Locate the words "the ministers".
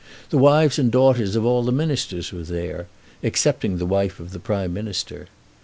1.61-2.33